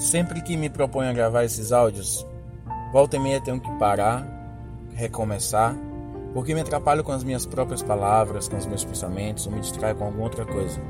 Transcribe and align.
Sempre 0.00 0.40
que 0.40 0.56
me 0.56 0.70
proponho 0.70 1.10
a 1.10 1.12
gravar 1.12 1.44
esses 1.44 1.72
áudios, 1.72 2.26
volta 2.90 3.16
e 3.16 3.20
meia 3.20 3.38
tenho 3.38 3.60
que 3.60 3.70
parar, 3.72 4.26
recomeçar, 4.94 5.76
porque 6.32 6.54
me 6.54 6.62
atrapalho 6.62 7.04
com 7.04 7.12
as 7.12 7.22
minhas 7.22 7.44
próprias 7.44 7.82
palavras, 7.82 8.48
com 8.48 8.56
os 8.56 8.64
meus 8.64 8.82
pensamentos, 8.82 9.46
ou 9.46 9.52
me 9.52 9.60
distraio 9.60 9.94
com 9.94 10.06
alguma 10.06 10.24
outra 10.24 10.46
coisa. 10.46 10.80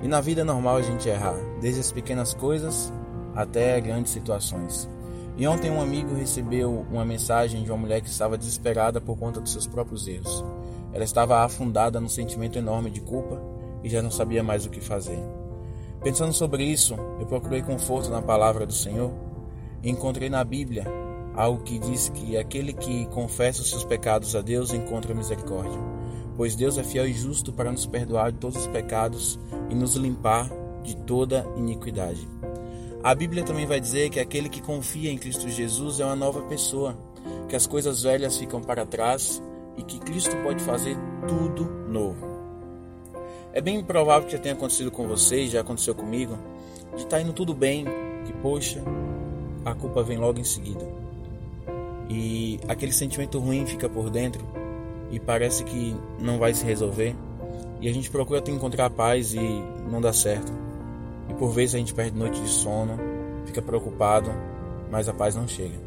E 0.00 0.06
na 0.06 0.20
vida 0.20 0.44
normal 0.44 0.76
a 0.76 0.82
gente 0.82 1.08
errar, 1.08 1.34
desde 1.60 1.80
as 1.80 1.90
pequenas 1.90 2.32
coisas 2.32 2.92
até 3.34 3.80
grandes 3.80 4.12
situações. 4.12 4.88
E 5.36 5.44
ontem 5.48 5.68
um 5.68 5.82
amigo 5.82 6.14
recebeu 6.14 6.86
uma 6.88 7.04
mensagem 7.04 7.64
de 7.64 7.70
uma 7.72 7.78
mulher 7.78 8.00
que 8.00 8.08
estava 8.08 8.38
desesperada 8.38 9.00
por 9.00 9.18
conta 9.18 9.40
dos 9.40 9.50
seus 9.50 9.66
próprios 9.66 10.06
erros. 10.06 10.44
Ela 10.92 11.02
estava 11.02 11.42
afundada 11.42 11.98
num 11.98 12.08
sentimento 12.08 12.56
enorme 12.56 12.90
de 12.90 13.00
culpa 13.00 13.42
e 13.82 13.88
já 13.88 14.00
não 14.00 14.10
sabia 14.12 14.40
mais 14.40 14.64
o 14.64 14.70
que 14.70 14.80
fazer. 14.80 15.18
Pensando 16.02 16.32
sobre 16.32 16.64
isso, 16.64 16.94
eu 17.18 17.26
procurei 17.26 17.60
conforto 17.60 18.08
na 18.08 18.22
palavra 18.22 18.64
do 18.64 18.72
Senhor 18.72 19.12
e 19.82 19.90
encontrei 19.90 20.30
na 20.30 20.42
Bíblia 20.42 20.86
algo 21.34 21.62
que 21.62 21.78
diz 21.78 22.08
que 22.08 22.38
aquele 22.38 22.72
que 22.72 23.04
confessa 23.06 23.60
os 23.60 23.68
seus 23.68 23.84
pecados 23.84 24.34
a 24.34 24.40
Deus 24.40 24.72
encontra 24.72 25.14
misericórdia, 25.14 25.78
pois 26.38 26.56
Deus 26.56 26.78
é 26.78 26.82
fiel 26.82 27.06
e 27.06 27.12
justo 27.12 27.52
para 27.52 27.70
nos 27.70 27.84
perdoar 27.84 28.32
de 28.32 28.38
todos 28.38 28.60
os 28.60 28.66
pecados 28.66 29.38
e 29.68 29.74
nos 29.74 29.94
limpar 29.94 30.50
de 30.82 30.96
toda 30.96 31.46
iniquidade. 31.58 32.26
A 33.02 33.14
Bíblia 33.14 33.44
também 33.44 33.66
vai 33.66 33.78
dizer 33.78 34.08
que 34.08 34.20
aquele 34.20 34.48
que 34.48 34.62
confia 34.62 35.10
em 35.10 35.18
Cristo 35.18 35.50
Jesus 35.50 36.00
é 36.00 36.04
uma 36.04 36.16
nova 36.16 36.40
pessoa, 36.42 36.98
que 37.46 37.56
as 37.56 37.66
coisas 37.66 38.02
velhas 38.02 38.38
ficam 38.38 38.62
para 38.62 38.86
trás 38.86 39.42
e 39.76 39.82
que 39.82 39.98
Cristo 39.98 40.34
pode 40.42 40.62
fazer 40.64 40.96
tudo 41.28 41.64
novo. 41.88 42.39
É 43.52 43.60
bem 43.60 43.82
provável 43.82 44.26
que 44.26 44.32
já 44.32 44.38
tenha 44.38 44.54
acontecido 44.54 44.90
com 44.90 45.08
você, 45.08 45.46
já 45.46 45.60
aconteceu 45.60 45.94
comigo, 45.94 46.38
de 46.94 47.02
estar 47.02 47.16
tá 47.16 47.20
indo 47.20 47.32
tudo 47.32 47.52
bem, 47.52 47.84
que 48.24 48.32
poxa, 48.34 48.80
a 49.64 49.74
culpa 49.74 50.02
vem 50.02 50.18
logo 50.18 50.38
em 50.38 50.44
seguida. 50.44 50.86
E 52.08 52.60
aquele 52.68 52.92
sentimento 52.92 53.38
ruim 53.38 53.66
fica 53.66 53.88
por 53.88 54.08
dentro 54.08 54.44
e 55.10 55.18
parece 55.18 55.64
que 55.64 55.96
não 56.20 56.38
vai 56.38 56.54
se 56.54 56.64
resolver. 56.64 57.16
E 57.80 57.88
a 57.88 57.92
gente 57.92 58.10
procura 58.10 58.42
encontrar 58.48 58.90
paz 58.90 59.34
e 59.34 59.40
não 59.90 60.00
dá 60.00 60.12
certo. 60.12 60.52
E 61.28 61.34
por 61.34 61.50
vezes 61.50 61.74
a 61.74 61.78
gente 61.78 61.94
perde 61.94 62.16
noite 62.16 62.40
de 62.40 62.48
sono, 62.48 62.98
fica 63.46 63.60
preocupado, 63.60 64.30
mas 64.90 65.08
a 65.08 65.12
paz 65.12 65.34
não 65.34 65.48
chega. 65.48 65.78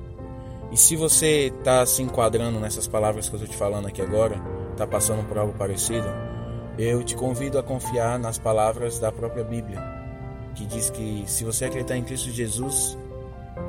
E 0.71 0.77
se 0.77 0.95
você 0.95 1.53
está 1.57 1.85
se 1.85 2.01
enquadrando 2.01 2.59
nessas 2.59 2.87
palavras 2.87 3.29
que 3.29 3.35
eu 3.35 3.39
estou 3.39 3.53
te 3.53 3.57
falando 3.57 3.87
aqui 3.87 4.01
agora, 4.01 4.41
está 4.71 4.87
passando 4.87 5.25
por 5.27 5.37
algo 5.37 5.53
parecido, 5.53 6.07
eu 6.77 7.03
te 7.03 7.15
convido 7.15 7.59
a 7.59 7.63
confiar 7.63 8.17
nas 8.17 8.37
palavras 8.37 8.99
da 8.99 9.11
própria 9.11 9.43
Bíblia, 9.43 9.81
que 10.55 10.65
diz 10.65 10.89
que 10.89 11.23
se 11.27 11.43
você 11.43 11.65
acreditar 11.65 11.97
em 11.97 12.03
Cristo 12.03 12.29
Jesus, 12.29 12.97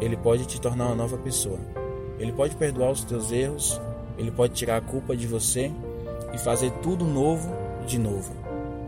Ele 0.01 0.17
pode 0.17 0.47
te 0.47 0.61
tornar 0.61 0.87
uma 0.87 0.95
nova 0.95 1.19
pessoa. 1.19 1.59
Ele 2.19 2.33
pode 2.33 2.57
perdoar 2.57 2.91
os 2.91 3.05
teus 3.05 3.31
erros, 3.31 3.81
Ele 4.17 4.31
pode 4.31 4.55
tirar 4.55 4.77
a 4.77 4.81
culpa 4.81 5.17
de 5.17 5.27
você 5.27 5.71
e 6.33 6.39
fazer 6.39 6.71
tudo 6.83 7.05
novo 7.05 7.53
de 7.87 7.99
novo. 7.99 8.33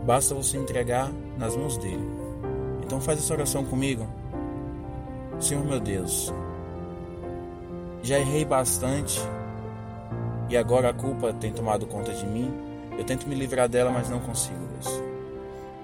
Basta 0.05 0.33
você 0.33 0.57
entregar 0.57 1.11
nas 1.37 1.55
mãos 1.55 1.77
dele. 1.77 2.09
Então 2.83 3.01
faz 3.01 3.19
essa 3.19 3.33
oração 3.33 3.63
comigo. 3.65 4.07
Senhor 5.39 5.63
meu 5.63 5.79
Deus, 5.79 6.33
já 8.01 8.17
errei 8.17 8.43
bastante 8.43 9.19
e 10.49 10.57
agora 10.57 10.89
a 10.89 10.93
culpa 10.93 11.33
tem 11.33 11.51
tomado 11.51 11.85
conta 11.85 12.13
de 12.13 12.25
mim. 12.25 12.66
Eu 12.97 13.03
tento 13.03 13.27
me 13.27 13.35
livrar 13.35 13.69
dela, 13.69 13.91
mas 13.91 14.09
não 14.09 14.19
consigo, 14.19 14.59
Deus. 14.73 15.03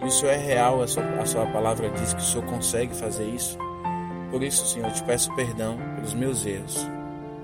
E 0.02 0.06
o 0.06 0.12
Senhor 0.12 0.32
é 0.32 0.38
real, 0.38 0.82
a 0.82 0.88
sua, 0.88 1.04
a 1.04 1.26
sua 1.26 1.46
palavra 1.46 1.90
diz 1.90 2.14
que 2.14 2.22
o 2.22 2.26
Senhor 2.26 2.46
consegue 2.46 2.94
fazer 2.96 3.26
isso. 3.26 3.58
Por 4.32 4.42
isso, 4.44 4.66
Senhor, 4.66 4.88
eu 4.88 4.94
te 4.94 5.04
peço 5.04 5.34
perdão 5.36 5.78
pelos 5.96 6.14
meus 6.14 6.46
erros. 6.46 6.78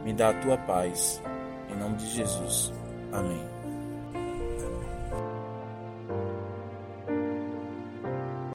Me 0.04 0.12
dá 0.12 0.30
a 0.30 0.34
tua 0.34 0.58
paz. 0.58 1.22
Em 1.70 1.78
nome 1.78 1.98
de 1.98 2.08
Jesus. 2.08 2.74
Amém. 3.14 3.59